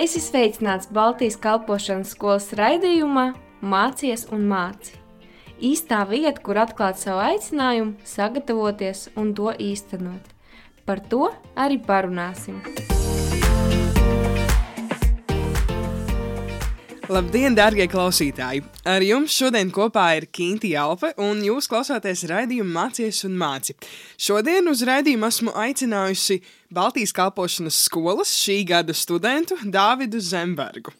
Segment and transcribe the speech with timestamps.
[0.00, 3.24] Es esmu sveicināts Baltijas kalpošanas skolas raidījumā
[3.60, 4.94] Mācies un māci.
[5.60, 10.32] Īstā vieta, kur atklāt savu aicinājumu, sagatavoties un to īstenot.
[10.88, 12.62] Par to arī parunāsim.
[17.10, 18.60] Labdien, darbie klausītāji!
[18.86, 23.74] Ar jums šodien kopā ir Kinti Alpe, un jūs klausāties raidījumu Mācies un Māci.
[24.14, 26.38] Šodien uz raidījumu esmu aicinājusi
[26.70, 30.94] Baltijas kalpošanas skolas šī gada studentu Dāvidu Zembergu.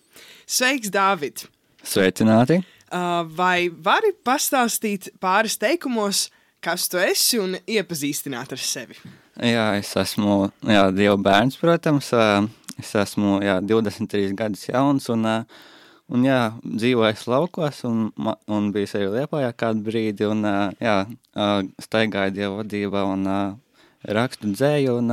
[0.50, 1.46] Sveiks, Dāvid!
[1.86, 2.58] Sveicināti!
[2.90, 6.26] Uh, vai vari pastāstīt pāris teikumos,
[6.58, 8.98] kas tu esi un iepazīstināt ar sevi?
[9.38, 12.10] Jā, es esmu jā, Dieva bērns, protams.
[12.82, 15.68] Es esmu jā, 23 gadus jauns un uh,
[16.10, 18.08] Un, jā, dzīvojis laukos, un,
[18.50, 20.42] un bijis arī Lietpājā kādu brīdi, un
[20.82, 20.96] jā,
[21.86, 23.28] staigāju dievu vadībā un
[24.18, 25.12] rakstu dzēju, un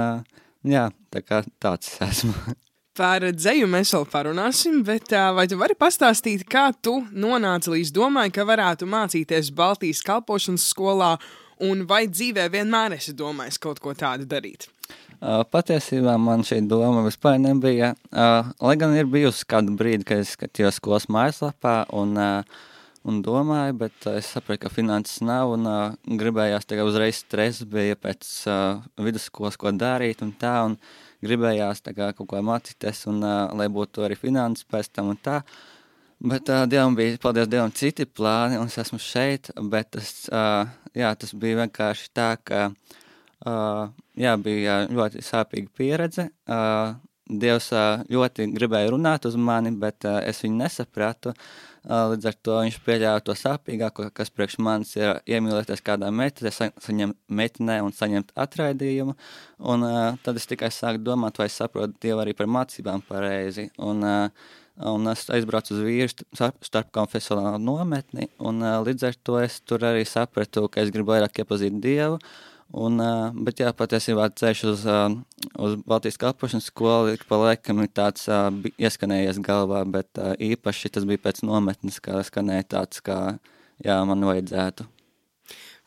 [0.66, 2.34] jā, tā kā tāds esmu.
[2.98, 8.32] Par dzēju mēs vēl parunāsim, bet vai tu vari pastāstīt, kā tu nonāci līdz domai,
[8.34, 11.12] ka varētu mācīties Baltijas kalpošanas skolā,
[11.62, 14.66] un vai dzīvē vienmēr esi domājis kaut ko tādu darīt?
[14.66, 17.94] Uh, patiesībā man šī doma vispār nebija.
[18.12, 22.18] Lai gan ir bijusi kāda brīdi, kad es skatījos skolas mājaslapā un,
[23.08, 25.66] un domāju, bet es sapratu, ka finanses nav un
[26.20, 28.28] gribējās tikai uzreiz stress bija pēc
[29.02, 30.78] vidusskolas, ko darīt un tā, un
[31.26, 33.26] gribējās kā kaut ko mācīties un
[33.58, 35.42] lai būtu arī finanses pēc tam un tā.
[36.18, 40.66] Bet uh, Dievam bija, paldies Dievam, citi plāni, un es esmu šeit, bet tas, uh,
[40.98, 43.04] jā, tas bija vienkārši tā, ka uh,
[43.48, 46.28] Uh, jā, bija ļoti sāpīga pieredze.
[46.50, 51.34] Uh, Dievs uh, ļoti gribēja runāt uz mani, bet uh, es viņu nesapratu.
[51.88, 56.52] Uh, līdz ar to viņš pieļāva to sāpīgāko, kas priekš manis ir iemīlēties kādā meitenē,
[56.52, 59.16] sa saņemt meitenē un saņemt atraidījumu.
[59.74, 63.70] Un uh, tad es tikai sāku domāt, vai es saprotu Dievu arī par mācībām pareizi.
[63.78, 69.40] Un, uh, Un es aizbraucu uz vīru starp konfesionālu nometni, un uh, līdz ar to
[69.42, 72.20] es tur arī sapratu, ka es gribu vairāk iepazīt Dievu.
[72.20, 73.00] Uh, Un,
[73.48, 74.82] bet jā, patiesībā ceļš uz,
[75.56, 81.24] uz Baltijas kalpošanas skolu ik pa laikam ir tāds ieskanējies galvā, bet īpaši tas bija
[81.30, 83.38] pēc nometnes, kā skanēja tāds, kā
[83.80, 84.88] jā, man vajadzētu.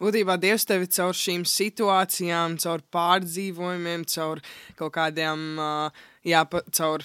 [0.01, 4.41] Būtībā Dievs tevi caur šīm situācijām, caur pārdzīvojumiem, caur
[4.79, 5.61] kaut kādiem,
[6.25, 7.05] jā, caur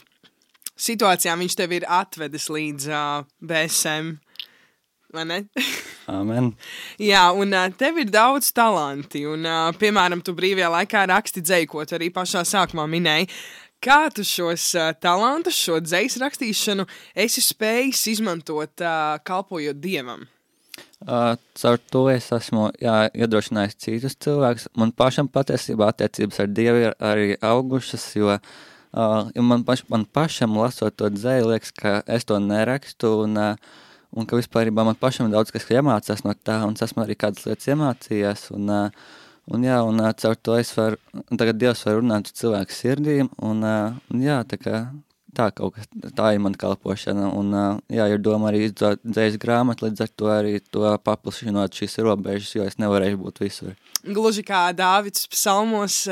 [0.80, 4.16] situācijām viņš tevi ir atvedis līdz uh, BSM
[5.16, 5.42] vai ne?
[6.20, 6.52] Amen.
[7.02, 9.48] Jā, un tev ir daudz talanti, un,
[9.82, 13.32] piemēram, tu brīvajā laikā raksti dzēju, ko tu arī pašā sākumā minēji.
[13.84, 16.88] Kā tu šos uh, talantus, šo dzējas rakstīšanu,
[17.26, 20.24] esi spējis izmantot, uh, kalpojot Dievam?
[21.06, 24.70] Uh, caur to es esmu jā, iedrošinājis citus cilvēkus.
[24.80, 28.42] Man pašam patiesībā attiecības ar Dievu ir arī augušas, jo uh,
[29.38, 33.76] man, paš, man pašam lasot to dzēju, liekas, ka es to nerakstu, un uh,
[34.16, 37.46] un ka vispār man pašam daudz kas iemācās no tā, un es esmu arī kādas
[37.48, 38.72] lietas iemācījies, un,
[39.52, 41.00] un jā, un caur to es varu,
[41.36, 44.86] tagad Dievs var runāt uz cilvēku sirdīm, un, un jā, tā kā
[45.36, 47.52] tā kaut kas, tā ir mana kalpošana, un
[47.92, 52.54] jā, ir doma arī izdot dzējas grāmatu, līdz ar to arī to paplašinot šīs robežas,
[52.56, 53.76] jo es nevarēšu būt visur.
[54.06, 56.04] Gluži kā Dāvids psalmos,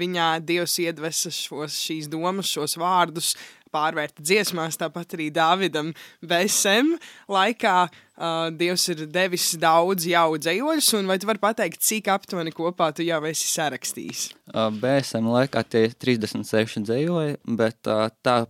[0.00, 3.34] viņā Dievs iedvesa šos, šīs domas, šos vārdus,
[3.72, 5.92] pārvērta dziesmās, tāpat arī Dāvidam
[6.24, 6.94] BSM
[7.30, 12.54] laikā uh, Dievs ir devis daudz jau dzējoļus, un vai tu vari pateikt, cik aptuveni
[12.54, 14.28] kopā tu jau esi sarakstījis?
[14.52, 18.40] Uh, BSM laikā tie 36 dzējoļi, bet uh, tā,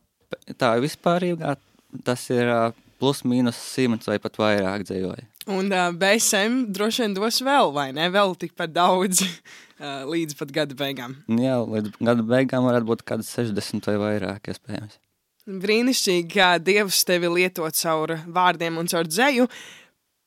[0.58, 1.56] tā vispārīgā
[2.04, 5.26] tas ir uh, plus mīnus simts vai pat vairāk dzējoļi.
[5.48, 8.10] Un uh, BSM droši vien dos vēl, vai ne?
[8.12, 11.16] Vēl tikpat daudz uh, līdz pat gada beigām.
[11.40, 14.98] Jā, līdz gada beigām varētu būt kādas 60 vai vairāk, iespējams.
[15.48, 19.46] Brīnišķīgi, kā Dievs tevi lieto caur vārdiem un caur dzēju.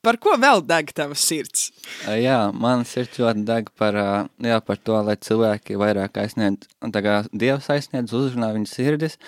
[0.02, 1.68] Par ko vēl deg tava sirds?
[2.10, 4.00] Jā, man sirds ļoti deg par,
[4.42, 9.20] jā, par to, lai cilvēki vairāk aizsniedz, tā kā Dievs aizsniedz uzrunā viņas sirdis,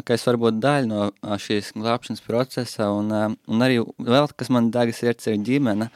[0.00, 4.72] ka es varu būt daļa no šīs glābšanas procesa, un, un arī vēl, kas man
[4.72, 5.90] deg sirds, ir ģimene,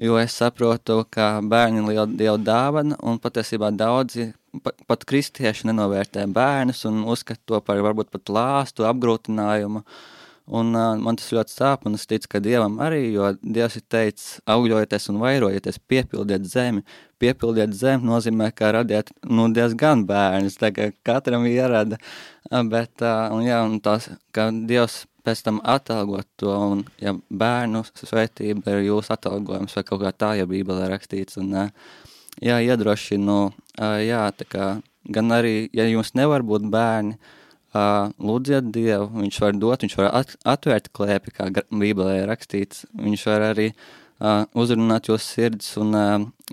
[0.00, 4.32] jo es saprotu, ka bērni liela Dieva dāvana, un patiesībā daudzi
[4.64, 9.84] pat, pat kristieši nenovērtē bērnus un uzskata to par varbūt pat lāstu, apgrūtinājumu.
[10.52, 13.84] Un uh, man tas ļoti sāp, un es ticu, ka Dievam arī, jo Dievs ir
[13.94, 16.82] teicis, augļojieties un vairojieties, piepildiet zemi.
[17.22, 22.00] Piepildiet zemi nozīmē, ka radiet, nu, diezgan bērnus, tā kā katram ierada,
[22.50, 27.84] bet, uh, un jā, un tās, ka Dievs pēc tam atalgot to, un ja bērnu
[27.94, 31.70] svētība ir jūsu atalgojums, vai kaut kā tā, ja Bībelē rakstīts, un uh,
[32.42, 33.38] jā, iedrošinu,
[34.02, 34.72] jā, tā kā
[35.12, 40.12] gan arī, ja jums nevar būt bērni, uh, lūdziet Dievu, viņš var dot, viņš var
[40.22, 43.72] at, atvērt klēpi, kā Bībelē rakstīts, viņš var arī
[44.54, 45.96] uzrunāt jūs sirdis un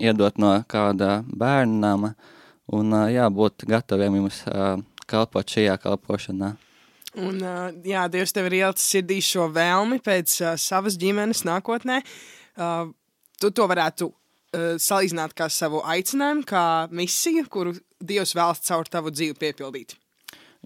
[0.00, 2.14] iedot no kāda bērna nama,
[2.74, 4.42] un jā, būt gataviem jums
[5.10, 6.56] kalpot šajā kalpošanā.
[7.18, 12.00] Un, uh, jā, Dievs tev ir ielicis sirdī šo vēlmi pēc uh, savas ģimenes nākotnē.
[12.54, 12.92] Uh,
[13.42, 16.64] tu to varētu uh, salīdzināt kā savu aicinājumu, kā
[16.94, 19.96] misiju, kuru Dievs vēlas caur tavu dzīvi piepildīt.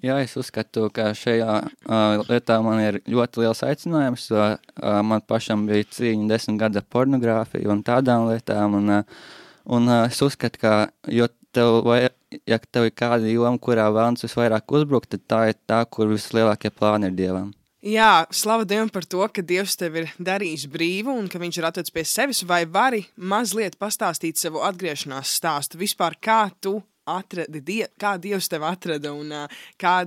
[0.02, 4.58] Jā, es uzskatu, ka šajā uh, lietā man ir ļoti liels aicinājums, jo uh,
[5.06, 9.30] man pašam bija cīņa desmit gada pornogrāfija un tādām lietām, un, uh,
[9.70, 10.74] un uh, es uzskatu, ka,
[11.08, 12.00] jo tev, vai,
[12.48, 16.72] ja tev ir kāda joma, kurā vēlams visvairāk uzbrukt, tad tā ir tā, kur vislielākie
[16.74, 17.52] plāni ir Dievam.
[17.84, 21.66] Jā, slava Dievam par to, ka Dievs tev ir darījis brīvu un ka viņš ir
[21.68, 27.82] atvedis pie sevis, vai vari mazliet pastāstīt savu atgriešanās stāstu vispār, kā tu atradi, die,
[28.00, 29.34] kā Dievs tevi atrada un
[29.76, 29.98] kā,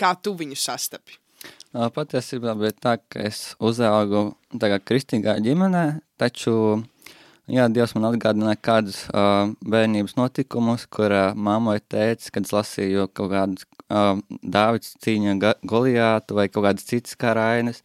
[0.00, 1.18] kā tu viņu sastapi?
[1.72, 4.30] Patiesībā bija tā, ka es uzaugu
[4.88, 5.84] kristīgā ģimenē,
[6.20, 6.54] taču,
[7.50, 13.08] jā, Dievs man atgādināja kādus uh, bērnības notikumus, kur uh, mamma teica, kad es lasīju
[13.16, 17.82] kaut kādus uh, Dāvids cīņa Goliātu vai kaut kādas citas karainas,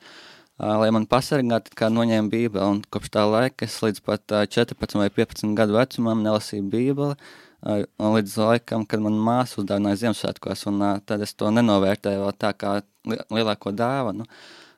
[0.60, 4.46] uh, lai man pasargātu, kā noņēma bībeli, un kopš tā laika es līdz pat uh,
[4.46, 7.82] 14 vai 15 gadu vecumam nelasīju bībeli, uh,
[8.18, 12.54] līdz laikam, kad man māsa uzdāvināja Ziemassvētkos, un uh, tad es to nenovērtēju vēl tā
[12.58, 14.28] kā li lielāko dāvanu.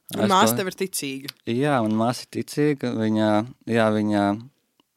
[0.09, 1.33] Māsa tev ir ticīga.
[1.45, 3.27] Jā, man māsa ir ticīga, viņa,
[3.69, 4.23] jā, viņa,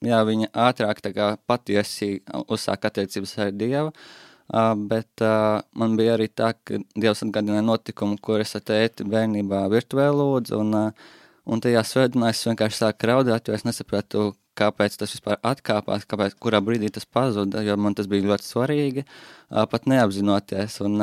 [0.06, 6.28] jā, viņa ātrāk kā patiesi uzsāk attiecības ar Dievu, uh, bet uh, man bija arī
[6.28, 11.12] tā, ka Dievs atgādināja notikumu, kur es ar tēti bērnībā virtuvē lūdzu, un, uh,
[11.46, 16.37] un tajā svētdienā es vienkārši sāku raudāt, jo es nesapratu, kāpēc tas vispār atkāpās, kāpēc,
[16.43, 19.05] kurā brīdī tas pazuda, jo man tas bija ļoti svarīgi,
[19.48, 20.76] pat neapzinoties.
[20.84, 21.00] Un,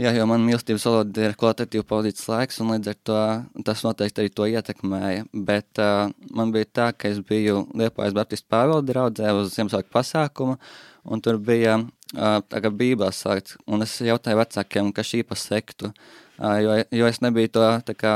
[0.00, 3.20] jā, jo man mīlestības valoda ir kvalitatīvi pavadīts laiks, un līdz ar to
[3.68, 5.28] tas noteikti arī to ietekmēja.
[5.32, 10.58] Bet uh, man bija tā, ka es biju Liepājas Baptistu Pāvela draudzē uz Ziemassvētku pasākumu,
[11.04, 16.56] un tur bija uh, bībeles sākts, un es jautāju vecākiem, ka šī pa sektu, uh,
[16.64, 18.14] jo, jo es nebiju to tā kā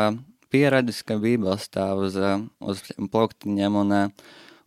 [0.54, 3.78] pieredzis, ka Bībele stāv uz, eh, uz plauktiņiem.
[3.82, 4.08] Un, eh,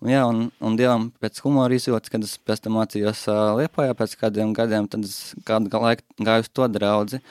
[0.02, 3.96] un, jā, un, un Dievam pēc humora izjūtas, kad es pēc tam mācījos uh, Liepājā
[3.98, 7.22] pēc kādiem gadiem, tad es kādu laiku gāju uz to draudzi.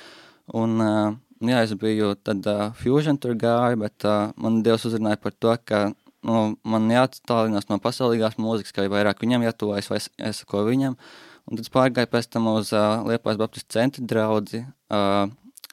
[0.57, 1.15] Un, uh,
[1.47, 5.55] jā, es biju tad uh, Fusion tur gāju, bet uh, man Dievs uzrunāja par to,
[5.65, 5.85] ka
[6.27, 10.99] nu, man jāatstālinās no pasaulīgās mūzikas, ka vairāk viņam jātuvojas vai es, es ko viņam.
[11.47, 15.27] Un tad pārgāju pēc tam uz uh, Liepājas Baptistu centra draudzi, uh,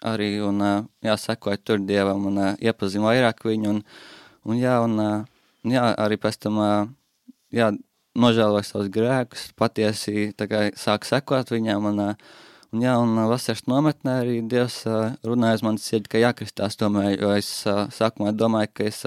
[0.05, 0.61] arī un
[1.01, 3.71] jā, sekoju tur dievam un iepazinu vairāk viņu.
[3.71, 3.79] Un,
[4.45, 4.99] un, jā, un,
[5.69, 6.59] jā, arī pēc tam
[7.53, 7.71] jā,
[8.19, 10.31] nožēloju savus grēkus, patiesi
[10.79, 11.89] sāku sekot viņam.
[11.91, 12.03] Un,
[12.73, 14.83] un, jā, un vasaras nometnē arī Dievs
[15.25, 17.51] runāja uz manis sirdi, ka jākristās tomēr, jo es
[17.97, 19.03] sākumā domāju, ka es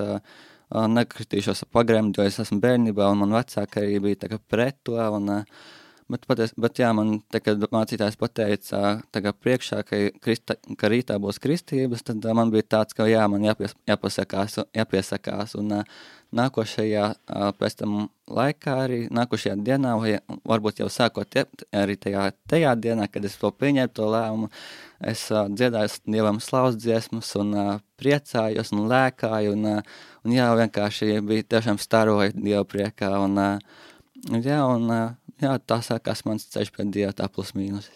[0.71, 4.99] nekristīšos ar pagrēmu, jo es esmu bērnībā un man vecāki arī bija pret to.
[4.99, 5.75] Un, uh,
[6.07, 8.81] Bet, paties, bet jā, man te, kad mācītājs pateica,
[9.11, 13.43] tagad priekšā, ka, krista, ka rītā būs kristības, tad man bija tāds, ka jā, man
[13.43, 15.57] jāpies, jāpasakās, jāpiesakās.
[15.59, 15.81] Un
[16.39, 17.09] nākošajā
[17.59, 17.99] pēc tam
[18.31, 20.15] laikā arī, nākošajā dienā, vai
[20.47, 21.41] varbūt jau sākot
[21.75, 24.55] arī tajā, tajā dienā, kad es to pieņēmu to lēmumu,
[25.11, 27.55] es dziedāju Dievam slavas dziesmas un
[27.99, 29.69] priecājos un lēkāju un,
[30.23, 33.41] un jā, vienkārši bija tiešām staroju Dievu priekā un,
[34.39, 37.91] jā, un jā, tā sākās mans ceļš pie Dieva, tā plus mīnus.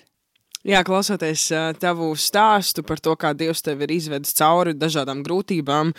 [0.61, 1.47] Jā, klausoties
[1.81, 5.95] tavu stāstu par to, kā Dievs tevi ir izvedis cauri dažādām grūtībām,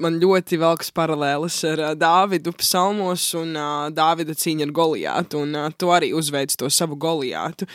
[0.00, 3.52] man ļoti velkas paralēlis ar Dāvidu psalmos un
[3.92, 7.68] Dāvida cīņu ar Goliātu, un tu arī uzveic to savu Goliātu.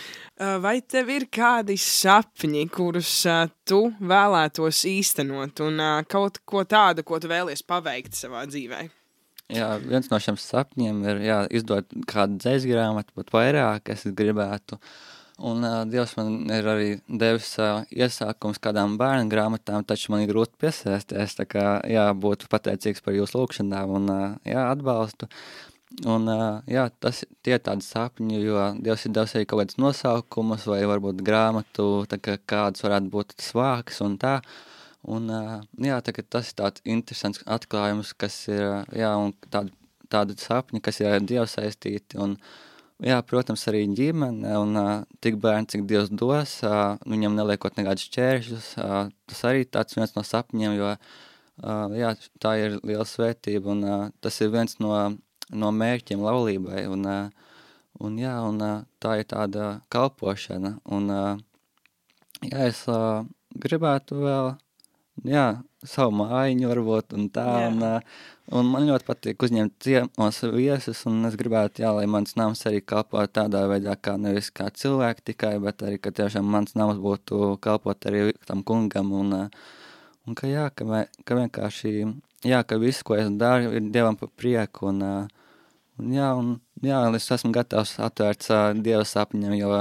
[0.63, 3.19] Vai tev ir kādi sapņi, kurus
[3.61, 5.77] tu vēlētos īstenot, un
[6.09, 8.81] kaut ko tādu, ko tu vēlies paveikt savā dzīvē?
[9.51, 14.77] Jā, viens no šiem sapņiem ir jā, izdot kādu dzēs grāmatu, pat vairāk es gribētu.
[15.41, 20.31] Un uh, Dievs man ir arī devis uh, iesākums kādām bērnu grāmatām, taču man ir
[20.31, 25.27] grūti piesaisties, tā kā jā, būtu pateicīgs par jūsu lūkšanām un uh, jā, atbalstu.
[26.07, 29.81] Un uh, jā, tas tie ir tādi sapņi, jo Dievs ir devis arī kaut kādas
[29.81, 31.89] nosaukumus vai varbūt grāmatu,
[32.21, 34.37] kā kāds varētu būt tas vāks un tā.
[34.39, 35.29] Uh, Un,
[35.81, 38.61] jā, tas ir tāds interesants atklājums, kas ir
[38.93, 39.13] jā,
[39.49, 39.73] tādi,
[40.11, 42.19] tādi sapņi, kas ir ar Dievu saistīti.
[42.21, 42.35] Un,
[43.01, 44.77] jā, protams, arī ģimene un
[45.23, 46.59] tik bērni, cik Dievs dos,
[47.09, 48.69] viņam neliekot nekādus šķēršļus.
[48.77, 50.93] Tas arī tāds viens no sapņiem, jo
[51.97, 53.85] jā, tā ir liela svētība un
[54.21, 54.93] tas ir viens no,
[55.49, 56.85] no mērķiem laulībai.
[56.93, 57.07] Un,
[58.01, 58.61] un, jā, un
[59.01, 60.77] tā ir tāda kalpošana.
[60.93, 61.09] Un,
[62.45, 62.85] jā, es
[63.57, 64.53] gribētu vēl,
[65.27, 65.45] jā,
[65.85, 67.69] savu mājiņu varbūt un tā, Jā.
[67.69, 67.83] un,
[68.57, 72.81] un man ļoti patīk uzņemt ciemos viesus, un es gribētu, jā, lai mans nams arī
[72.85, 77.55] kalpo tādā veidā, kā nevis kā cilvēki tikai, bet arī, ka tiešām mans nams būtu
[77.63, 79.37] kalpot arī tam kungam, un,
[80.27, 81.95] un ka jā, ka, mē, ka vienkārši,
[82.47, 85.01] jā, ka viss, ko es daru, ir Dievam pa prieku, un,
[85.97, 89.71] un jā, un jā, es esmu gatavs atvērts uh, Dieva sapņiem, jo,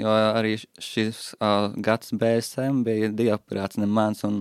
[0.00, 4.40] jo arī šis uh, gads BSM bija Dieva prāts, ne mans, un,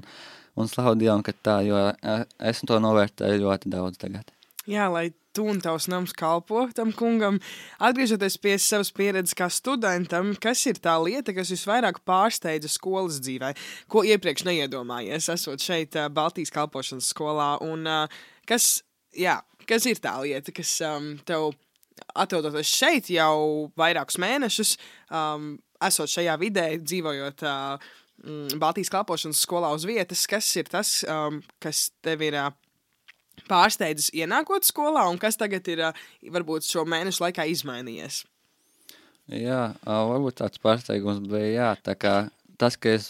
[0.56, 4.32] un slavu Dievam, ka tā, jo uh, es to novērtēju ļoti daudz tagad.
[4.70, 7.40] Jā, lai tu un tavs nams kalpo tam kungam.
[7.82, 13.54] Atgriežoties pie savas pieredzes kā studentam, kas ir tā lieta, kas visvairāk pārsteidza skolas dzīvē,
[13.92, 18.82] ko iepriekš neiedomājies, esot šeit uh, Baltijas kalpošanas skolā, un uh, kas,
[19.18, 19.40] jā,
[19.70, 21.54] kas ir tā lieta, kas um, tev
[22.18, 24.76] atrodoties šeit jau vairākus mēnešus,
[25.10, 27.92] um, esot šajā vidē, dzīvojot uh,
[28.62, 32.52] Baltijas kalpošanas skolā uz vietas, kas ir tas, um, kas tev ir uh,
[33.50, 38.24] pārsteidzis ienākot skolā, un kas tagad ir uh, varbūt šo mēnešu laikā izmainījies?
[39.32, 42.16] Jā, varbūt tāds pārsteigums bija, jā, tā kā
[42.62, 43.08] tas, ka es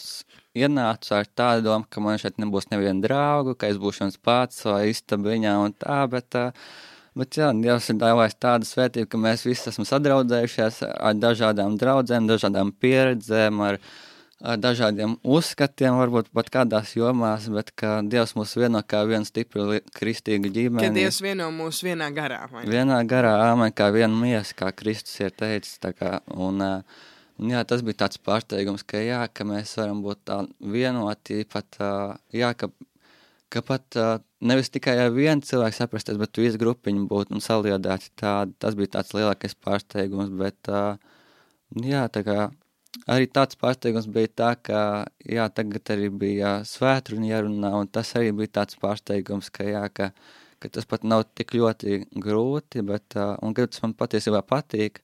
[0.55, 4.63] ienācu ar tādu domu, ka man šeit nebūs neviena draugu, ka es būšu viens pats
[4.67, 6.37] vai istabiņā un tā, bet,
[7.17, 12.31] bet jā, Dievs ir dāvājis tādu svētību, ka mēs visi esam sadraudzējušies ar dažādām draudzēm,
[12.31, 13.79] dažādām pieredzēm, ar,
[14.41, 19.79] ar dažādiem uzskatiem, varbūt pat kādās jomās, bet ka Dievs mūs vieno kā vienu stipru
[19.95, 20.87] kristīgu ģimeni.
[20.87, 22.43] Kad Dievs vieno mūs vienā garā.
[22.51, 22.65] vai?
[22.69, 25.77] Vienā garā āmen kā viena miesa, kā Kristus ir teicis.
[25.97, 30.41] Kā, un, un jā, tas bija tāds pārsteigums, ka, jā, ka mēs varam būt tā
[30.59, 31.77] vienoti, pat,
[32.33, 32.71] jā, ka,
[33.53, 33.99] ka pat
[34.41, 38.13] nevis tikai ar vienu cilvēku saprasties, bet visu grupiņu būt un saliedēti.
[38.19, 40.73] Tā, tas bija tāds lielākais pārsteigums, bet
[41.77, 42.49] jā, tā kā
[43.11, 44.79] arī tāds pārsteigums bija tā, ka
[45.25, 50.11] jā, tagad arī bija svētruņa jārunā, un tas arī bija tāds pārsteigums, ka jā, ka,
[50.61, 55.01] ka tas pat nav tik ļoti grūti, bet, uh, un ka tas man patiesībā patīk.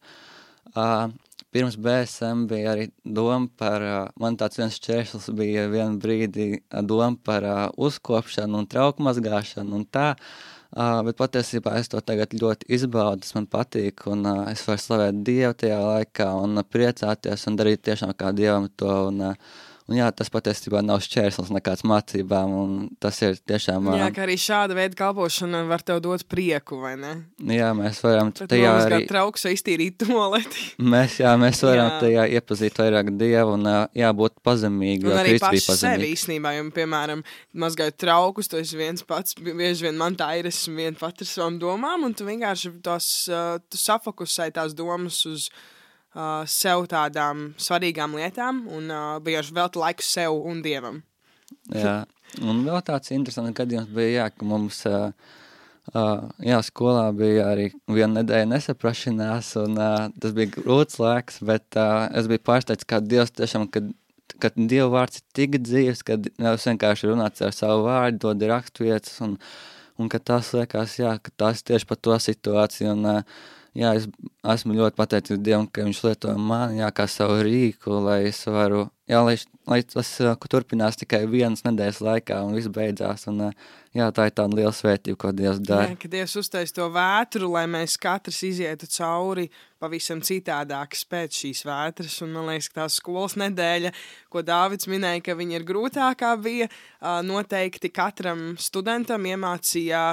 [0.75, 1.07] Uh,
[1.55, 6.49] pirms BSM bija arī doma par, uh, man tāds viens šķērslis bija vienu brīdi
[6.83, 12.33] doma par uh, uzkopšanu un trauku mazgāšanu un tā, Uh, bet patiesībā es to tagad
[12.35, 16.65] ļoti izbaudu, tas man patīk, un uh, es varu slavēt Dievu tajā laikā un uh,
[16.67, 19.33] priecāties un darīt tiešām kā Dievam to, un, uh,
[19.87, 22.71] un jā, tas patiesībā nav šķērslis nekāds mācībām, un
[23.03, 26.95] tas ir tiešām, uh, Jā, ka arī šāda veida kalpošana var tev dot prieku, vai
[26.99, 27.13] ne?
[27.55, 30.65] jā, mēs varam Tad tajā arī, trauks vai iztīrīt toleti.
[30.83, 31.99] mēs, jā, mēs varam Jā.
[32.03, 36.67] tajā iepazīt vairāk Dievu un uh, jā, būt pazemīgi, Un arī paši sevi īstenībā, jo,
[36.75, 37.23] piemēram,
[37.63, 41.23] mazgājot traukus, tu esi viens pats, bi- bieži vien man tā ir, esmu viens pats
[41.23, 43.07] ar savām domām, un tu vienkārši tos,
[43.71, 45.47] tu safokusēji tās domas uz
[46.17, 51.01] uh, sev tādām svarīgām lietām, un uh, vienkārši velti laiku sev un Dievam.
[51.73, 51.99] Jā,
[52.41, 55.11] un vēl tāds interesants gadījums bija, jā, ka mums, uh,
[55.93, 61.79] uh, jā, skolā bija arī viena nedēļa nesaprašanās, un uh, tas bija grūts laiks, bet
[61.79, 63.89] uh, es biju pārsteigts, kā Dievs tiešām, kad,
[64.43, 69.19] kad Dieva vārds ir tik dzīves, kad nevis vienkārši runāts ar savu vārdu, dod rakstvietas,
[69.25, 69.37] un,
[69.97, 73.45] un ka tas liekas, jā, ka tas tieši par to situāciju, un uh,
[73.77, 74.07] jā, es
[74.57, 78.87] esmu ļoti pateicīgs Dievam, ka viņš lietoja mani, jā, kā savu rīku, lai es varu,
[79.09, 79.35] jā, lai,
[79.69, 80.09] lai tas
[80.49, 83.49] turpinās tikai vienas nedēļas laikā un viss beidzās, un
[83.97, 85.91] jā, tā ir tāda liela svētība, ko Dievs dara.
[85.91, 89.47] Jā, ka Dievs uztais to vētru, lai mēs katrs izietu cauri
[89.81, 92.17] pavisam citādākas pēc šīs vētras.
[92.25, 93.93] Un man liekas, ka tā skolas nedēļa,
[94.33, 96.69] ko Dāvids minēja, ka viņa ir grūtākā, bija
[97.25, 100.07] noteikti katram studentam iemācīja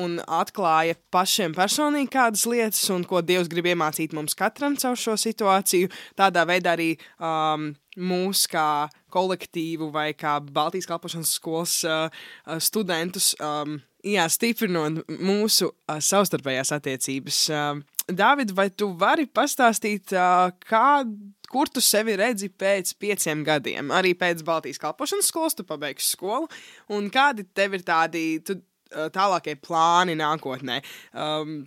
[0.00, 5.16] un atklāja pašiem personīgi kādas lietas, un ko Dievs grib iemācīt mums katram caur šo
[5.20, 5.90] situāciju.
[6.18, 13.34] Tādā veidā arī um, mūs kā kolektīvu vai kā Baltijas kalpošanas skolas uh, uh, studentus
[13.40, 17.42] um, jā, stiprinot mūsu uh, savstarpējās attiecības.
[17.50, 21.02] Uh, Dāvid, vai tu vari pastāstīt, uh, kā,
[21.50, 23.90] kur tu sevi redzi pēc pieciem gadiem?
[23.94, 26.46] Arī pēc Baltijas kalpošanas skolas tu pabeigsi skolu,
[26.94, 28.60] un kādi tev ir tādi tu,
[29.14, 30.82] tālākie plāni nākotnē?
[31.14, 31.64] Um,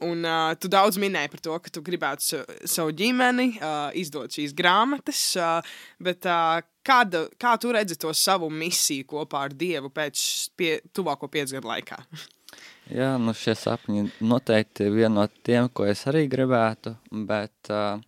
[0.00, 4.32] Un uh, tu daudz minēji par to, ka tu gribētu sa savu ģimeni, uh, izdot
[4.32, 9.90] šīs grāmatas, uh, bet uh, kāda, kā tu redzi to savu misiju kopā ar Dievu
[9.92, 10.22] pēc
[10.56, 12.00] pie, tuvāko piecu gadu laikā?
[12.98, 16.96] Jā, nu šie sapņi noteikti ir viena no tiem, ko es arī gribētu,
[17.28, 18.00] bet uh,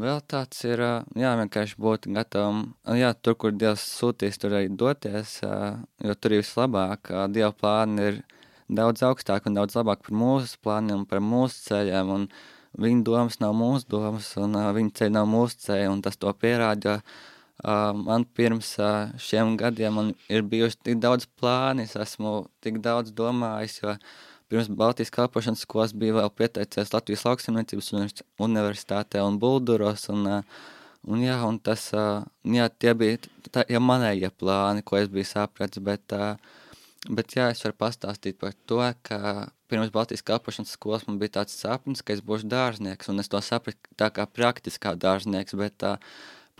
[0.00, 0.80] vēl tāds ir,
[1.18, 2.64] jā, vienkārši būt gatavam,
[2.98, 8.18] jā, tur, kur Dievs sūtīs, tur arī doties, jo tur ir vislabāk, Dieva plāni ir
[8.68, 12.26] daudz augstāk un daudz labāk par mūsu plāniem, par mūsu ceļiem, un
[12.80, 16.98] viņa domas nav mūsu domas, un viņa ceļi nav mūsu ceļi, un tas to pierāda,
[16.98, 17.00] jo
[18.04, 18.74] man pirms
[19.22, 23.94] šiem gadiem man ir bijuši tik daudz plāni, es esmu tik daudz domājis, jo
[24.48, 27.92] pirms Baltijas kalpošanas skolas bija vēl pieteicies Latvijas lauksimniecības
[28.42, 30.66] universitātē un Bulduros, un, uh,
[31.08, 35.30] un jā, un tas, uh, jā, tie bija tā, ja manējie plāni, ko es biju
[35.30, 36.36] sapratis, bet, uh,
[37.08, 41.56] bet jā, es varu pastāstīt par to, ka pirms Baltijas kalpošanas skolas man bija tāds
[41.58, 45.96] sapnis, ka es būšu dārznieks, un es to sapratu tā kā praktiskā dārznieks, bet uh,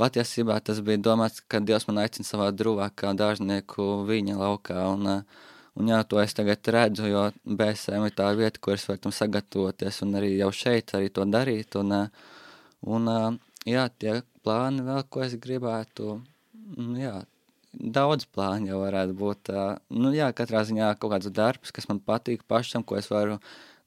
[0.00, 5.10] patiesībā tas bija domāts, ka Dievs man aicina savā drūvā kā dārznieku viņa laukā, un,
[5.80, 9.14] un jā, to es tagad redzu, jo BSM ir tā vieta, kur es varu tam
[9.14, 11.94] sagatavoties, un arī jau šeit arī to darīt, un,
[12.96, 13.12] un
[13.66, 16.18] jā, tie plāni vēl, ko es gribētu,
[17.00, 17.16] jā,
[17.74, 19.52] daudz plāni jau varētu būt,
[19.98, 23.40] nu jā, katrā ziņā kaut kāds darbs, kas man patīk pašam, ko es varu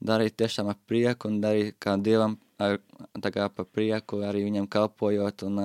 [0.03, 2.77] darīt tiešām ar prieku un darīt kā Dievam ar,
[3.21, 5.63] tā kā pa prieku arī viņam kalpojot un,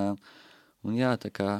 [0.86, 1.50] un jā, tā kā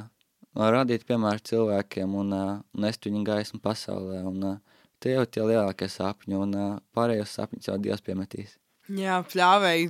[0.55, 4.59] radīt piemēru cilvēkiem un, un nest viņu gaismu pasaulē un
[5.03, 6.53] tie jau tie lielākie sapņi un
[6.95, 8.57] pārējos sapņus jau Dievs piemetīs.
[8.93, 9.89] Jā, pļāvēji,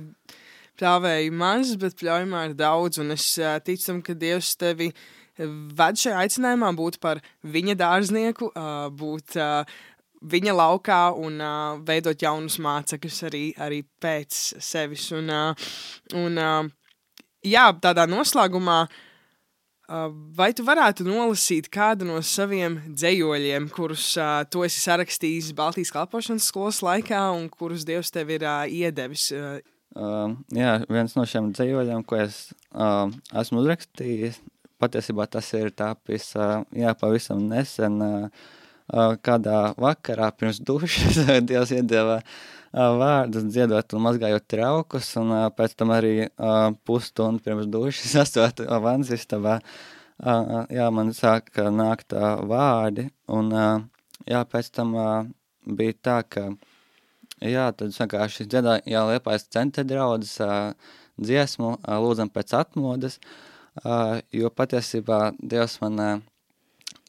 [0.80, 3.26] pļāvēji maz, bet pļaujumā ir daudz un es
[3.66, 4.92] ticu tam, ka Dievs tevi
[5.38, 8.52] ved šajā aicinājumā būt par viņa dārznieku,
[8.94, 9.36] būt
[10.24, 15.10] viņa laukā un uh, veidot jaunus mācekļus arī, arī pēc sevis.
[15.12, 15.66] Un, uh,
[16.16, 16.70] un uh,
[17.44, 19.13] jā, tādā noslēgumā, uh,
[20.38, 26.48] vai tu varētu nolasīt kādu no saviem dzējoļiem, kurus uh, tu esi sarakstījis Baltijas kalpošanas
[26.48, 29.30] skolas laikā un kurus Dievs tev ir uh, iedevis?
[29.34, 29.60] Uh,
[29.94, 33.06] Uh, jā, viens no šiem dzīvoļiem, ko es uh,
[33.38, 34.40] esmu uzrakstījis,
[34.82, 38.48] patiesībā tas ir tāpis, uh, jā, pavisam nesen, uh,
[39.22, 42.18] kādā vakarā pirms dušas Dievs iedeva
[42.74, 46.28] vārdus dziedot un mazgājot traukus, un pēc tam arī
[46.86, 49.60] pusstundu pirms dušas esot vanzistabā,
[50.74, 52.12] jā, man sāka nākt
[52.50, 53.52] vārdi, un
[54.26, 54.94] jā, pēc tam
[55.64, 56.48] bija tā, ka,
[57.40, 60.40] jā, tad vienkārši dziedāja, jā, liepājas centra draudzes
[61.20, 63.20] dziesmu, lūdzam pēc atmodas,
[64.34, 66.24] jo patiesībā Dievs man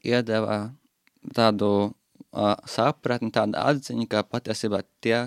[0.06, 0.70] iedeva
[1.34, 1.94] tādu
[2.70, 5.26] sapratni, tādu atziņu, ka patiesībā tie,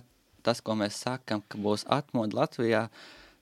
[0.48, 2.86] tas, ko mēs sakam, ka būs atmoda Latvijā,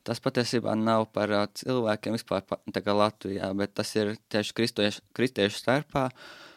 [0.06, 2.42] tas patiesībā nav par uh, cilvēkiem vispār
[2.74, 6.08] kā Latvijā, bet tas ir tieši kristiešu, kristiešu starpā,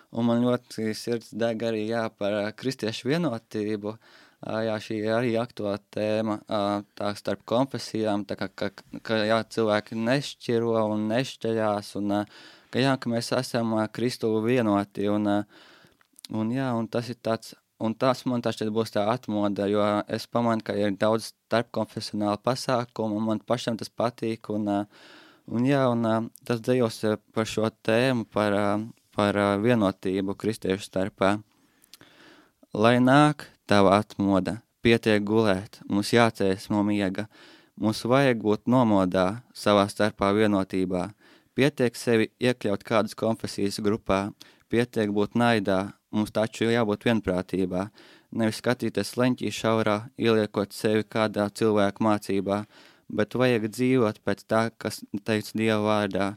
[0.09, 5.15] un man ļoti sirds deg arī jā, par uh, kristiešu vienotību, uh, jā, šī ir
[5.19, 6.39] arī aktuāla tēma,
[6.97, 8.71] tā starp konfesijām, tā kā, ka,
[9.05, 12.21] ka jā, cilvēki nešķiro un nešķeļās, un
[12.73, 15.43] ka jā, ka mēs esam Kristu vienoti, un
[16.29, 19.83] Un jā, un tas ir tāds, un tas man tā šķiet būs tā atmoda, jo
[20.11, 24.67] es pamanu, ka ir daudz starpkonfesionāla pasākumu, un man pašam tas patīk, un,
[25.47, 27.01] un jā, un tas dzējos
[27.33, 28.55] par šo tēmu, par,
[29.15, 31.37] par vienotību kristiešu starpā.
[32.73, 37.25] Lai nāk tava atmoda, pietiek gulēt, mums jācēs no miega,
[37.79, 41.09] mums vajag būt nomodā savā starpā vienotībā,
[41.57, 44.29] pietiek sevi iekļaut kādas konfesijas grupā,
[44.69, 47.83] pietiek būt naidā, Mums taču jābūt vienprātībā,
[48.33, 52.63] nevis skatīties leņķī šaurā, ieliekot sevi kādā cilvēku mācībā,
[53.13, 56.31] bet vajag dzīvot pēc tā, kas teica Dieva vārdā.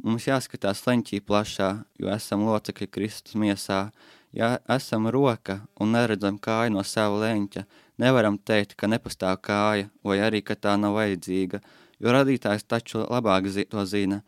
[0.00, 1.68] Mums jāskatās leņķī plašā,
[2.00, 3.90] jo esam locekļi Kristus miesā.
[4.32, 7.64] Ja esam roka un neredzam kāju no sava leņķa,
[8.00, 11.60] nevaram teikt, ka nepastāv kāja, vai arī, ka tā nav vajadzīga,
[12.00, 14.22] jo radītājs taču labāk zi to zina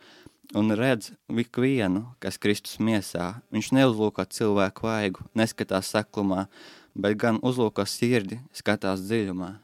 [0.59, 3.35] un redz ikvienu, kas Kristus miesā.
[3.55, 6.47] Viņš neuzlūko cilvēku vaigu, neskatās seklumā,
[6.95, 9.55] bet gan uzlūko sirdi, skatās dziļumā.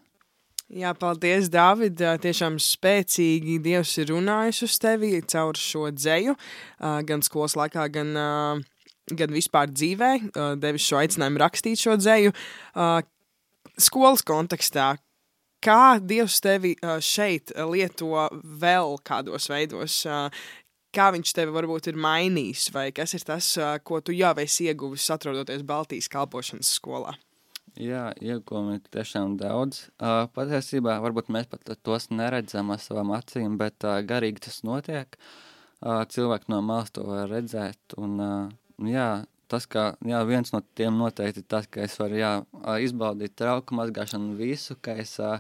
[0.69, 1.97] Jā, paldies, Dāvid.
[1.97, 6.35] Tiešām spēcīgi Dievs ir runājis uz tevi caur šo dzēju,
[7.09, 8.13] gan skolas laikā, gan,
[9.09, 10.11] gan vispār dzīvē,
[10.61, 12.35] devis šo aicinājumu rakstīt šo dzēju.
[13.81, 14.91] Skolas kontekstā,
[15.65, 18.29] kā Dievs tevi šeit lieto
[18.61, 20.03] vēl kādos veidos,
[20.99, 23.55] kā viņš tevi varbūt ir mainījis, vai kas ir tas,
[23.87, 27.15] ko tu jau esi ieguvis atrodoties Baltijas kalpošanas skolā?
[27.79, 28.41] Jā, ir
[28.91, 29.85] tiešām daudz.
[30.03, 35.15] Uh, patiesībā varbūt mēs pat tos neredzam ar savām acīm, bet uh, garīgi tas notiek.
[35.79, 37.95] Uh, cilvēki no malas to var redzēt.
[38.03, 42.19] Un, uh, jā, tas, ka jā, viens no tiem noteikti ir tas, ka es varu
[42.19, 42.33] jā,
[42.83, 45.39] izbaudīt trauku mazgāšanu visu, ka es uh,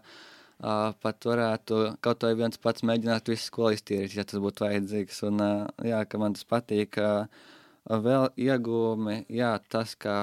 [0.59, 5.21] Uh, pat varētu kaut vai viens pats mēģināt visu skolu iztīrīt, ja tas būtu vajadzīgs.
[5.29, 6.99] Un, uh, jā, ka man tas patīk.
[6.99, 7.29] Uh,
[7.89, 10.17] vēl iegūmi, jā, tas, ka,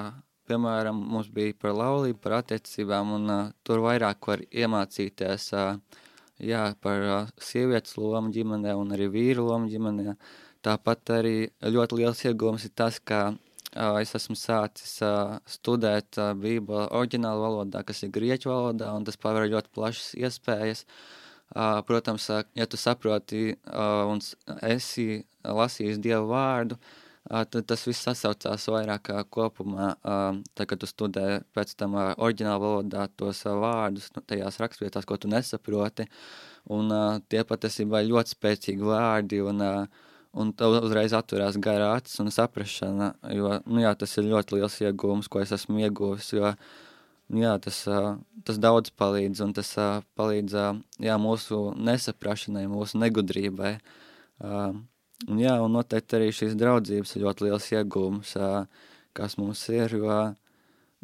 [0.49, 6.03] piemēram, mums bija par laulību, par attiecībām, un uh, tur vairāk var iemācīties uh,
[6.43, 10.17] jā, par uh, sievietes lomu ģimenē un arī vīru lomu ģimenē.
[10.65, 13.37] tāpat arī ļoti liels iegūms ir tas, ka
[13.75, 14.97] es esmu sācis
[15.51, 20.85] studēt Bībeli oriģinālu valodā, kas ir grieķu valodā, un tas paver ļoti plašas iespējas.
[21.87, 24.21] Protams, ja tu saproti un
[24.65, 26.79] esi lasījis Dievu vārdu,
[27.27, 33.43] tad tas viss sasaucās vairāk kopumā, tā, kad tu studē pēc tam oriģinālu valodā tos
[33.45, 36.07] vārdus, nu, tajās rakstvietās, ko tu nesaproti,
[36.73, 36.89] un
[37.29, 40.04] tie patiesībā ļoti spēcīgi vārdi, un uh,
[40.35, 44.75] un tev uzreiz atverās gara acis un saprašana, jo, nu jā, tas ir ļoti liels
[44.83, 46.51] iegūms, ko es esmu ieguvis, jo,
[47.31, 47.79] nu jā, tas,
[48.47, 49.71] tas daudz palīdz, un tas
[50.19, 50.57] palīdz,
[51.07, 53.77] jā, mūsu nesaprašanai, mūsu negudrībai,
[54.43, 58.35] un jā, un noteikti arī šīs draudzības ir ļoti liels iegūms,
[59.15, 60.19] kas mums ir, jo,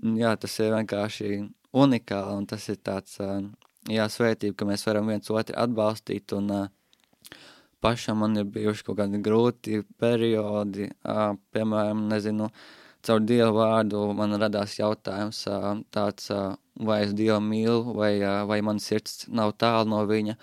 [0.03, 1.31] nu jā, tas ir vienkārši
[1.71, 3.15] unikāli, un tas ir tāds,
[3.87, 6.69] jā, svētība, ka mēs varam viens otru atbalstīt, un, uh,
[7.81, 10.89] pašam man ir bijuši kaut kādi grūti periodi,
[11.53, 12.49] piemēram, nezinu,
[13.05, 15.43] caur Dievu vārdu man radās jautājums
[15.93, 16.31] tāds,
[16.79, 18.13] vai es Dievu mīlu, vai,
[18.49, 20.37] vai man sirds nav tālu no viņa.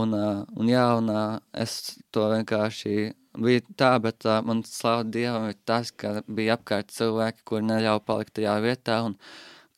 [0.00, 1.10] Un, un jā, un
[1.58, 1.80] es
[2.14, 7.44] to vienkārši bija tā, bet uh, man slāva Dievam ir tas, ka bija apkārt cilvēki,
[7.46, 9.16] kuri neļauj palikt tajā vietā, un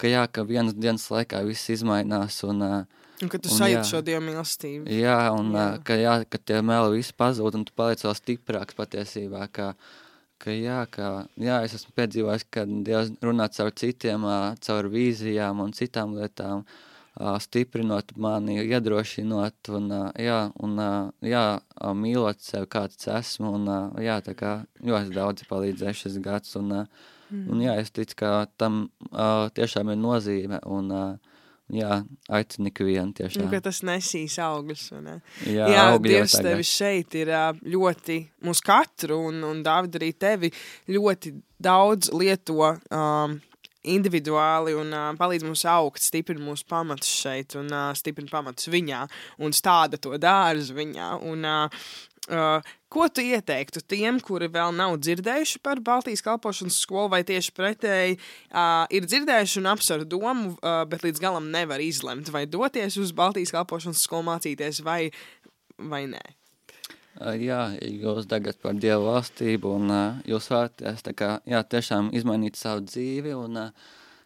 [0.00, 4.00] ka jā, ka vienas dienas laikā viss izmainās, un uh, Un ka tu sajūti šo
[4.02, 4.90] dievu mīlestību.
[4.90, 5.66] Jā, un jā.
[5.87, 9.72] ka, jā, ka tie meli visi pazūd, un tu paliec vēl stiprāks patiesībā, ka,
[10.42, 14.26] ka jā, ka, jā, es esmu piedzīvojis, ka Dievs runā caur citiem,
[14.66, 16.66] caur vīzijām un citām lietām,
[17.44, 20.78] stiprinot mani, iedrošinot, un, jā, un,
[21.22, 21.46] jā,
[22.02, 27.44] mīlot sev, kāds esmu, un, jā, tā kā ļoti daudz palīdzēja šis gads, un, mm.
[27.52, 28.88] un, jā, es ticu, ka tam
[29.54, 30.90] tiešām ir nozīme, un,
[31.72, 33.46] Jā, aicinu ikvienu tiešām.
[33.46, 35.14] Nu, ka tas nesīs augļus, ne?
[35.48, 37.32] Jā, Jā Dievs tevi šeit ir
[37.64, 40.52] ļoti, mūs katru, un, un Dāvid arī tevi
[40.92, 41.32] ļoti
[41.62, 43.38] daudz lieto um,
[43.88, 49.06] individuāli un uh, palīdz mums augt, stiprina mūsu pamatus šeit un uh, stiprina pamatus viņā
[49.42, 51.08] un stāda to dārzu viņā.
[51.32, 51.87] Un, uh,
[52.30, 57.50] Uh, ko tu ieteiktu tiem, kuri vēl nav dzirdējuši par Baltijas kalpošanas skolu, vai tieši
[57.56, 63.00] pretēji uh, ir dzirdējuši un apsver domu, uh, bet līdz galam nevar izlemt, vai doties
[63.02, 65.11] uz Baltijas kalpošanas skolu mācīties, vai,
[65.82, 66.22] vai nē?
[67.42, 69.90] Jā, jūs tagad par Dievu valstību, un
[70.30, 71.02] jūs vēlaties
[71.74, 73.64] tiešām izmainīt savu dzīvi un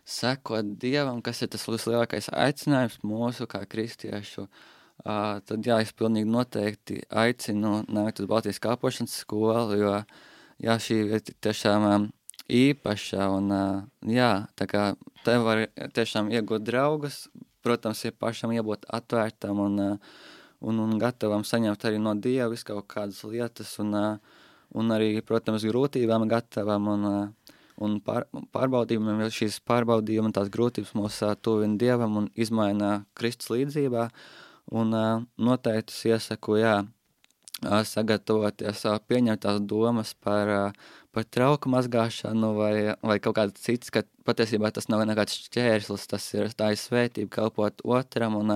[0.04, 4.64] sekot Dievam, kas ir tas lielākais aicinājums mūsu kā kristiešu Uh,
[5.04, 9.92] tad jā, es pilnīgi noteikti aicinu nākt uz Baltijas kāpošanas skolu, jo
[10.62, 12.08] jā, šī ir tiešām
[12.46, 13.52] īpaša un
[14.10, 14.86] jā, tā kā
[15.26, 17.26] te var tiešām iegūt draugus,
[17.66, 19.80] protams, ir pašam jābūt atvērtam un,
[20.62, 23.92] un, un gatavam saņemt arī no Dieva visu kaut kādas lietas un,
[24.74, 27.10] un arī, protams, grūtībām gatavam un,
[27.82, 33.50] un pār, pārbaudījumiem, jo šīs pārbaudījumi un tās grūtības mūs tuvina Dievam un izmaina Kristus
[33.56, 34.90] līdzībā, uh, Un
[35.38, 36.80] noteikti es iesaku, jā,
[37.62, 40.72] sagatavoties, pieņemt tās domas par,
[41.12, 46.34] par trauku mazgāšanu vai, vai kaut kāds cits, ka patiesībā tas nav nekāds šķērslis, tas
[46.34, 48.50] ir tā ir svētība kalpot otram un,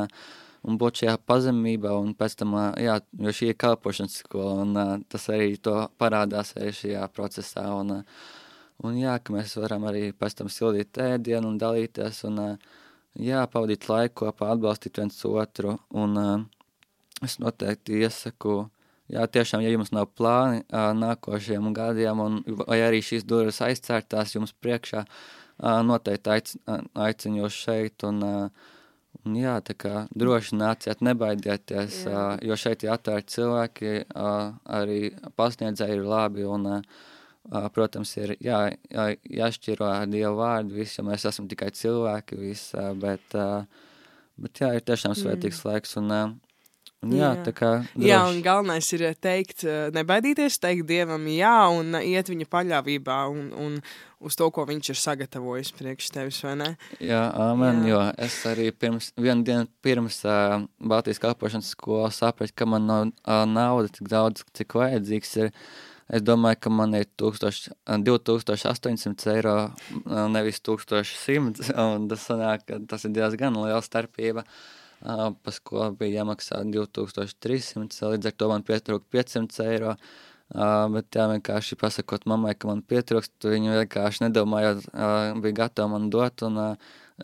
[0.63, 5.29] un būt šajā pazemībā un pēc tam, jā, jo šī ir kalpošanas skola un tas
[5.31, 8.03] arī to parādās arī šajā procesā un,
[8.83, 12.79] un jā, ka mēs varam arī pēc tam sildīt ēdienu un dalīties un uh,
[13.19, 16.37] jā, pavadīt laiku kopā, atbalstīt viens otru, un uh,
[17.25, 18.63] es noteikti iesaku,
[19.11, 24.37] jā, tiešām, ja jums nav plāni uh, nākošajiem gadiem, un, vai arī šīs durvis aizcērtās
[24.37, 26.53] jums priekšā, uh, noteikti aic,
[27.09, 28.75] aicinu jūs šeit, un, uh,
[29.25, 35.15] un jā, tā kā droši nāciet, nebaidieties, uh, jo šeit ir atvērti cilvēki, uh, arī
[35.37, 37.09] pasniedzēji ir labi, un uh,
[37.49, 38.59] Protams, ir jā,
[38.93, 39.07] jā,
[39.41, 43.35] jāšķiro Dieva vārdu, viss, jo mēs esam tikai cilvēki, viss, bet,
[44.39, 45.71] bet jā, ir tiešām svētīgs mm.
[45.71, 46.13] laiks, un,
[47.01, 48.07] un jā, jā, tā kā droši.
[48.07, 49.65] Jā, un galvenais ir teikt,
[49.97, 53.83] nebaidīties, teikt Dievam jā, un iet viņa paļāvībā, un, un
[54.21, 56.71] uz to, ko viņš ir sagatavojis priekš tevis, vai ne?
[57.01, 57.97] Jā, amen, jā.
[57.97, 63.07] jo es arī pirms, vienu dienu pirms uh, Baltijas kalpošanas skolas sapratu, ka man nav
[63.09, 67.71] uh, nauda tik daudz, cik vajadzīgs ir, uh, Es domāju, ka man ir 1000,
[68.07, 69.55] 2800 eiro,
[70.35, 71.61] nevis 1100.
[72.11, 74.45] Tas, sanāk, tas ir diezgan liela starpība.
[75.01, 79.95] Pa skolu bija jāmaksā 2300, līdz ar to man pietrūka 500 eiro.
[80.51, 84.89] Bet jā, vienkārši pasakot mammai, ka man pietrūkst, viņa vienkārši nedomājot,
[85.45, 86.59] bija gatava man dot, un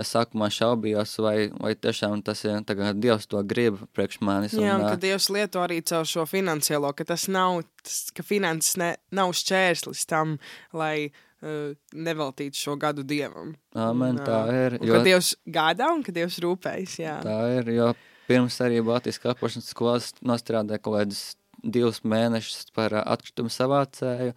[0.00, 4.56] es sākumā šaubījos, vai, vai tiešām tas ir tagad Dievs to grib priekš manis.
[4.56, 8.76] Jā, un ka Dievs lieto arī caur šo finansiālo, ka tas nav, tas, ka finanses
[8.80, 10.37] ne, nav šķērslis tam,
[10.76, 13.54] lai uh, neveltītu šo gadu Dievam.
[13.76, 14.78] Amen, Un, tā ir.
[14.80, 17.16] Un, ka Dievs gādā un ka Dievs rūpējas, jā.
[17.24, 17.90] Tā ir, jo
[18.26, 21.26] pirms arī Baltijas kalpošanas skolas nostrādāja kaut kādus
[21.62, 24.35] divus mēnešus par atkritumu savācēju,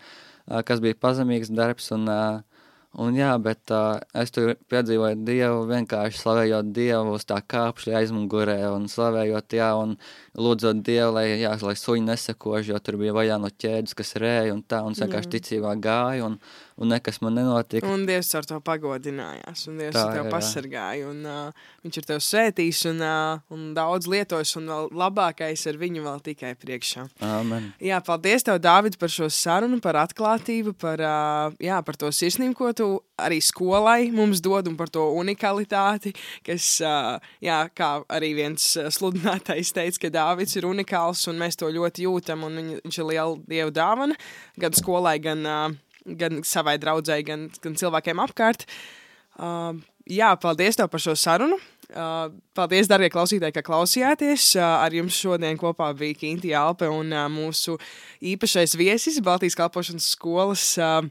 [0.65, 1.91] kas bija pazemīgs darbs.
[1.95, 2.21] Un, ā,
[2.99, 8.57] un jā, bet uh, es tur piedzīvoju Dievu, vienkārši slavējot Dievu uz tā kāpšļa aizmugurē
[8.73, 9.95] un slavējot, jā, un
[10.39, 14.55] lūdzot Dievu, lai, jā, lai suņi nesakož, jo tur bija vajā no ķēdes, kas rēja
[14.55, 16.39] un tā, un vienkārši ticībā gāju, un,
[16.79, 17.87] un nekas man nenotika.
[17.91, 22.07] Un Dievs ar to pagodinājās, un Dievs Tā ar tevi pasargāja, un uh, viņš ir
[22.07, 27.05] tevi svētījis, un, uh, un daudz lietojis, un vēl labākais ar viņu vēl tikai priekšā.
[27.25, 27.71] Amen.
[27.83, 32.55] Jā, paldies tev, Dāvid, par šo sarunu, par atklātību, par, uh, jā, par to sirsnību,
[32.55, 32.89] ko tu
[33.19, 36.15] arī skolai mums dod, un par to unikalitāti,
[36.47, 41.67] kas, uh, jā, kā arī viens sludinātais teica, ka Dāvids ir unikāls, un mēs to
[41.75, 44.15] ļoti jūtam, un viņ, viņš ir liela dievu dāvana,
[44.59, 45.77] gan skolai, gan, uh,
[46.19, 48.65] gan savai draudzēji, gan, gan cilvēkiem apkārt.
[49.39, 49.77] Uh,
[50.09, 51.59] jā, paldies tev par šo sarunu.
[51.89, 54.51] Uh, paldies, darbie klausītāji, ka klausījāties.
[54.59, 57.79] Uh, ar jums šodien kopā bija Kinti Alpe un uh, mūsu
[58.21, 60.65] īpašais viesis Baltijas kalpošanas skolas.
[60.77, 61.07] Uh,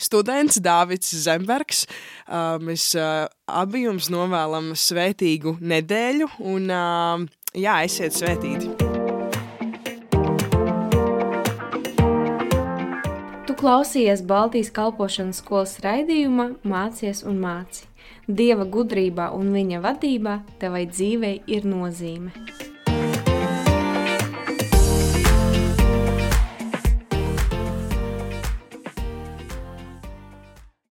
[0.00, 1.84] Students Dārvids Zembergs.
[2.26, 8.91] Uh, mēs uh, abi jums novēlam svētīgu nedēļu, un uh, jā, esiet svētīti!
[13.62, 17.86] Tu klausījies Baltijas kalpošanas skolas raidījumā Mācies un māci.
[18.26, 22.34] Dieva gudrībā un viņa vadībā tevai dzīvei ir nozīme.